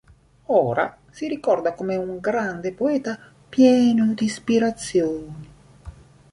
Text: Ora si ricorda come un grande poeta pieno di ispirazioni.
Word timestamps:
Ora 0.47 0.97
si 1.11 1.27
ricorda 1.27 1.73
come 1.75 1.95
un 1.95 2.17
grande 2.17 2.73
poeta 2.73 3.19
pieno 3.47 4.15
di 4.15 4.25
ispirazioni. 4.25 5.49